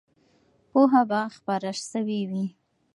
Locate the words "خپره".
1.35-1.71